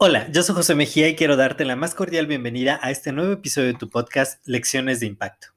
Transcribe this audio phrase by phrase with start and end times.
[0.00, 3.32] Hola, yo soy José Mejía y quiero darte la más cordial bienvenida a este nuevo
[3.32, 5.48] episodio de tu podcast Lecciones de Impacto.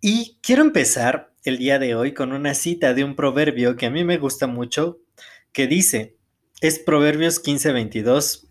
[0.00, 3.90] Y quiero empezar el día de hoy con una cita de un proverbio que a
[3.90, 5.00] mí me gusta mucho,
[5.52, 6.16] que dice,
[6.62, 8.48] es Proverbios 15:22,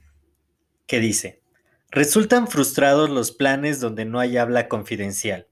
[0.86, 1.42] que dice,
[1.90, 5.48] resultan frustrados los planes donde no hay habla confidencial,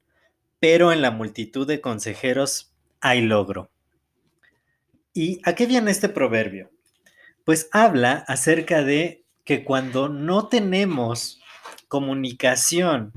[0.60, 3.73] pero en la multitud de consejeros hay logro.
[5.14, 6.72] ¿Y a qué viene este proverbio?
[7.45, 11.42] Pues habla acerca de que cuando no tenemos
[11.88, 13.11] comunicación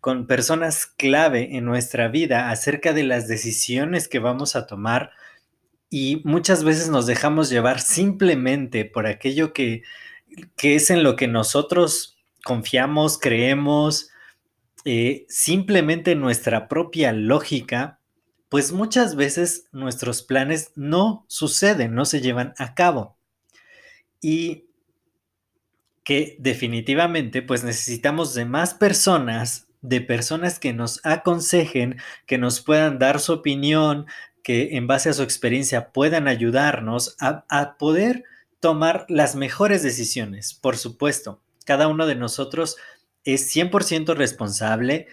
[0.00, 5.10] con personas clave en nuestra vida acerca de las decisiones que vamos a tomar
[5.90, 9.82] y muchas veces nos dejamos llevar simplemente por aquello que,
[10.56, 14.10] que es en lo que nosotros confiamos, creemos,
[14.84, 17.98] eh, simplemente nuestra propia lógica,
[18.48, 23.16] pues muchas veces nuestros planes no suceden, no se llevan a cabo.
[24.20, 24.66] Y
[26.04, 32.98] que definitivamente pues necesitamos de más personas, de personas que nos aconsejen, que nos puedan
[33.00, 34.06] dar su opinión,
[34.44, 38.22] que en base a su experiencia puedan ayudarnos a, a poder
[38.60, 40.54] tomar las mejores decisiones.
[40.54, 42.76] Por supuesto, cada uno de nosotros
[43.24, 45.08] es 100% responsable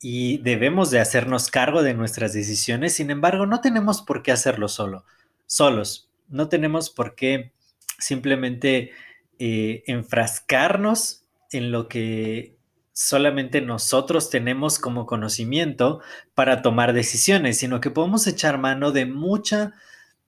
[0.00, 2.94] y debemos de hacernos cargo de nuestras decisiones.
[2.94, 5.04] Sin embargo, no tenemos por qué hacerlo solo,
[5.46, 6.10] solos.
[6.28, 7.52] No tenemos por qué
[7.98, 8.92] simplemente
[9.38, 12.56] eh, enfrascarnos en lo que
[12.92, 16.00] solamente nosotros tenemos como conocimiento
[16.34, 19.72] para tomar decisiones, sino que podemos echar mano de mucha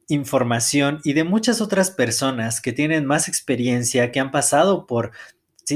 [0.08, 5.12] información y de muchas otras personas que tienen más experiencia, que han pasado por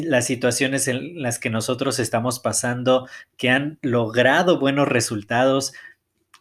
[0.03, 5.73] las situaciones en las que nosotros estamos pasando, que han logrado buenos resultados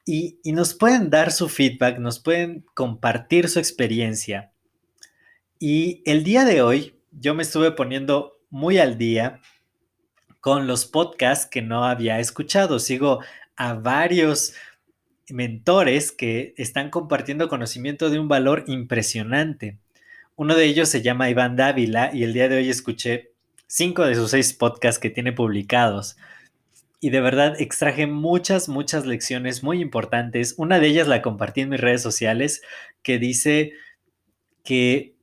[0.05, 4.51] y, y nos pueden dar su feedback, nos pueden compartir su experiencia.
[5.59, 9.41] Y el día de hoy yo me estuve poniendo muy al día
[10.41, 12.79] con los podcasts que no había escuchado.
[12.79, 13.21] Sigo
[13.55, 14.53] a varios
[15.29, 19.79] mentores que están compartiendo conocimiento de un valor impresionante.
[20.35, 23.32] Uno de ellos se llama Iván Dávila y el día de hoy escuché
[23.73, 26.15] cinco de sus seis podcasts que tiene publicados.
[26.99, 30.53] Y de verdad extraje muchas, muchas lecciones muy importantes.
[30.57, 32.61] Una de ellas la compartí en mis redes sociales
[33.01, 33.73] que dice
[34.63, 35.15] que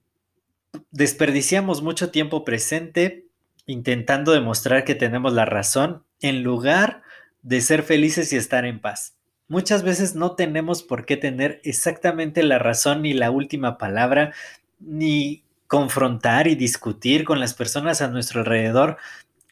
[0.91, 3.25] desperdiciamos mucho tiempo presente
[3.67, 7.03] intentando demostrar que tenemos la razón en lugar
[7.43, 9.15] de ser felices y estar en paz.
[9.47, 14.35] Muchas veces no tenemos por qué tener exactamente la razón ni la última palabra,
[14.81, 18.97] ni confrontar y discutir con las personas a nuestro alrededor,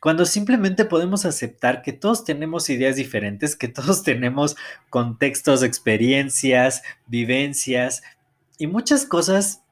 [0.01, 4.57] cuando simplemente podemos aceptar que todos tenemos ideas diferentes, que todos tenemos
[4.91, 8.03] contextos, experiencias, vivencias
[8.59, 9.63] y muchas cosas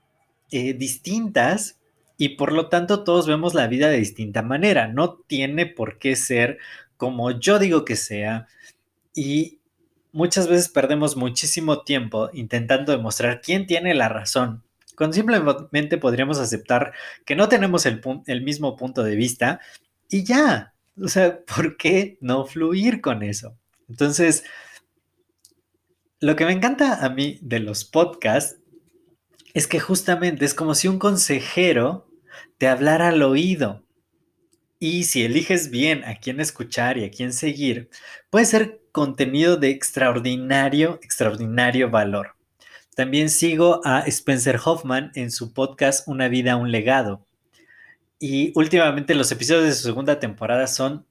[0.53, 1.81] eh, distintas
[2.17, 4.87] y por lo tanto todos vemos la vida de distinta manera.
[4.87, 6.59] No tiene por qué ser
[6.97, 8.47] como yo digo que sea
[9.17, 9.59] y
[10.13, 14.63] muchas veces perdemos muchísimo tiempo intentando demostrar quién tiene la razón,
[14.97, 16.93] cuando simplemente podríamos aceptar
[17.25, 19.61] que no tenemos el, el mismo punto de vista
[20.09, 20.75] y ya.
[21.01, 23.57] O sea, ¿por qué no fluir con eso?
[23.89, 24.45] Entonces,
[26.21, 28.59] lo que me encanta a mí de los podcasts
[29.55, 32.11] es que justamente es como si un consejero
[32.59, 33.85] te hablara al oído.
[34.79, 37.89] Y si eliges bien a quién escuchar y a quién seguir,
[38.29, 42.36] puede ser contenido de extraordinario, extraordinario valor.
[42.97, 47.25] También sigo a Spencer Hoffman en su podcast Una vida, un legado.
[48.19, 51.07] Y últimamente los episodios de su segunda temporada son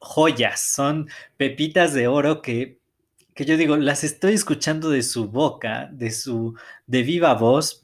[0.00, 2.78] joyas, son pepitas de oro que
[3.34, 6.54] que yo digo, las estoy escuchando de su boca, de su,
[6.86, 7.82] de viva voz,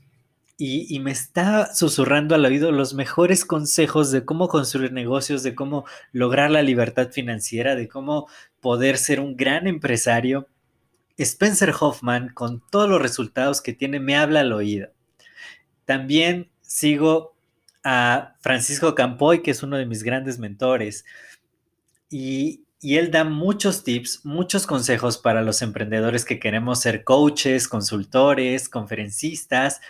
[0.56, 5.54] y, y, me está susurrando al oído los mejores consejos de cómo construir negocios, de
[5.54, 8.28] cómo lograr la libertad financiera, de cómo
[8.60, 10.48] poder ser un gran empresario.
[11.22, 14.90] Spencer Hoffman, con todos los resultados que tiene, me habla al oído.
[15.84, 17.34] También sigo
[17.82, 21.04] a Francisco Campoy, que es uno de mis grandes mentores.
[22.10, 27.68] Y y él da muchos tips, muchos consejos para los emprendedores que queremos ser coaches,
[27.68, 29.82] consultores, conferencistas.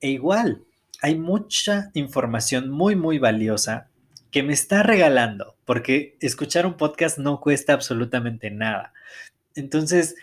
[0.00, 0.64] E igual,
[1.02, 3.88] hay mucha información muy, muy valiosa
[4.32, 8.92] que me está regalando, porque escuchar un podcast no cuesta absolutamente nada.
[9.54, 10.16] Entonces,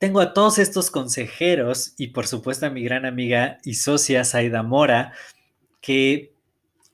[0.00, 4.62] tengo a todos estos consejeros y por supuesto a mi gran amiga y socia Saida
[4.62, 5.12] Mora,
[5.82, 6.32] que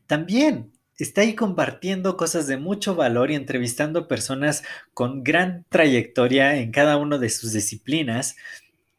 [0.09, 6.73] también está ahí compartiendo cosas de mucho valor y entrevistando personas con gran trayectoria en
[6.73, 8.35] cada una de sus disciplinas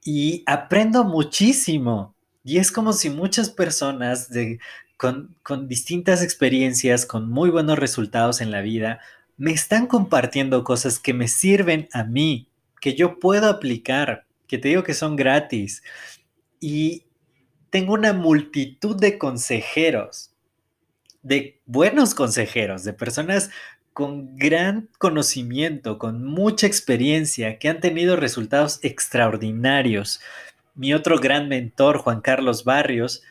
[0.06, 2.16] y aprendo muchísimo.
[2.46, 4.60] Y es como si muchas personas de,
[4.96, 9.02] con, con distintas experiencias, con muy buenos resultados en la vida,
[9.36, 12.48] me están compartiendo cosas que me sirven a mí,
[12.82, 15.84] que yo puedo aplicar, que te digo que son gratis.
[16.60, 17.06] Y
[17.70, 20.32] tengo una multitud de consejeros
[21.28, 23.50] de buenos consejeros, de personas
[23.92, 30.22] con gran conocimiento, con mucha experiencia, que han tenido resultados extraordinarios.
[30.76, 33.24] Mi otro gran mentor, Juan Carlos Barrios,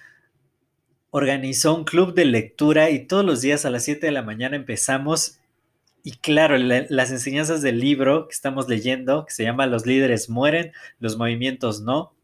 [1.10, 4.56] organizó un club de lectura y todos los días a las 7 de la mañana
[4.56, 5.38] empezamos.
[6.06, 10.70] Y claro, las enseñanzas del libro que estamos leyendo, que se llama Los líderes mueren,
[11.00, 12.14] los movimientos no,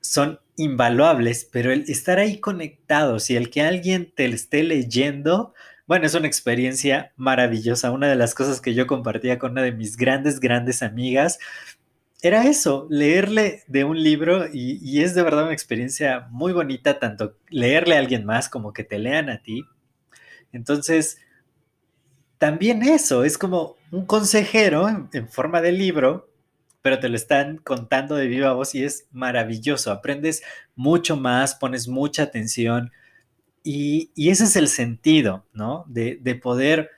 [0.00, 5.54] son invaluables, pero el estar ahí conectados y el que alguien te esté leyendo,
[5.88, 7.90] bueno, es una experiencia maravillosa.
[7.90, 11.40] Una de las cosas que yo compartía con una de mis grandes, grandes amigas
[12.22, 17.00] era eso, leerle de un libro y, y es de verdad una experiencia muy bonita,
[17.00, 19.64] tanto leerle a alguien más como que te lean a ti.
[20.52, 21.18] Entonces,
[22.40, 26.30] también eso, es como un consejero en forma de libro
[26.82, 29.90] pero te lo están contando de viva voz y es maravilloso.
[29.90, 30.42] Aprendes
[30.74, 32.90] mucho más, pones mucha atención
[33.62, 35.84] y, ese es el sentido, ¿no?
[35.86, 36.90] De, poder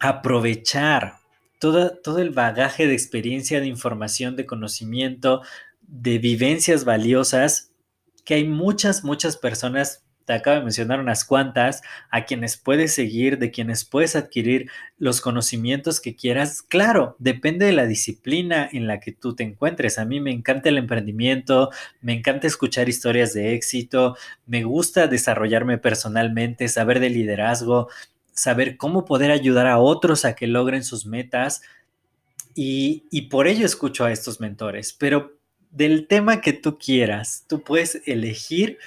[0.00, 1.18] aprovechar
[1.60, 5.42] todo, todo el bagaje de experiencia, de información, de conocimiento,
[5.82, 7.70] de vivencias valiosas
[8.24, 13.38] que hay muchas, muchas personas te acabo de mencionar unas cuantas, a quienes puedes seguir,
[13.38, 14.68] de quienes puedes adquirir
[14.98, 16.62] los conocimientos que quieras.
[16.62, 19.98] Claro, depende de la disciplina en la que tú te encuentres.
[19.98, 21.70] A mí me encanta el emprendimiento,
[22.00, 27.88] me encanta escuchar historias de éxito, me gusta desarrollarme personalmente, saber de liderazgo,
[28.32, 31.62] saber cómo poder ayudar a otros a que logren sus metas.
[32.56, 35.36] Y, y por ello escucho a estos mentores, pero
[35.70, 38.78] del tema que tú quieras, tú puedes elegir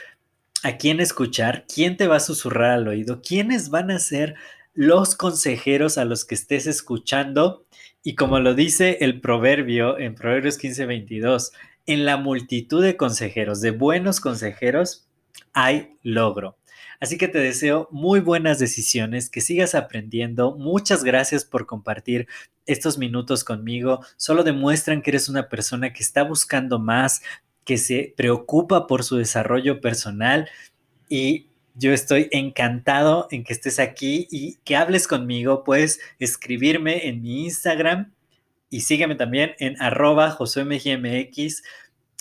[0.63, 4.35] a quién escuchar, quién te va a susurrar al oído, quiénes van a ser
[4.73, 7.65] los consejeros a los que estés escuchando.
[8.03, 11.51] Y como lo dice el proverbio en Proverbios 15:22,
[11.85, 15.07] en la multitud de consejeros, de buenos consejeros,
[15.53, 16.57] hay logro.
[17.00, 20.56] Así que te deseo muy buenas decisiones, que sigas aprendiendo.
[20.56, 22.27] Muchas gracias por compartir
[22.65, 24.06] estos minutos conmigo.
[24.17, 27.21] Solo demuestran que eres una persona que está buscando más,
[27.65, 30.50] que se preocupa por su desarrollo personal
[31.07, 35.63] y yo estoy encantado en que estés aquí y que hables conmigo.
[35.63, 38.11] Puedes escribirme en mi Instagram
[38.69, 41.63] y sígueme también en arroba josuemgmx.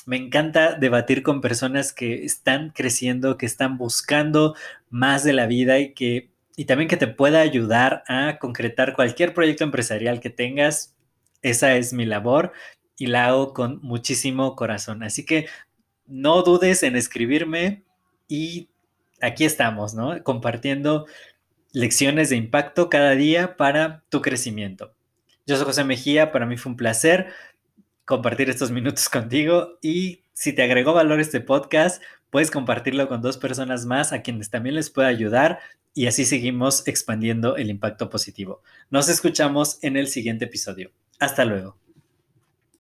[0.07, 4.55] Me encanta debatir con personas que están creciendo, que están buscando
[4.91, 9.35] más de la vida y que y también que te pueda ayudar a concretar cualquier
[9.35, 10.97] proyecto empresarial que tengas.
[11.43, 12.53] Esa es mi labor
[12.99, 15.03] y la hago con muchísimo corazón.
[15.03, 15.47] Así que
[16.07, 17.85] no dudes en escribirme
[18.29, 18.69] y
[19.23, 20.23] aquí estamos, ¿no?
[20.23, 21.07] Compartiendo
[21.73, 24.93] lecciones de impacto cada día para tu crecimiento.
[25.47, 27.29] Yo soy José Mejía, para mí fue un placer
[28.05, 33.39] compartir estos minutos contigo y si te agregó valor este podcast, puedes compartirlo con dos
[33.39, 35.61] personas más a quienes también les pueda ayudar
[35.95, 38.63] y así seguimos expandiendo el impacto positivo.
[38.91, 40.91] Nos escuchamos en el siguiente episodio.
[41.19, 41.77] Hasta luego.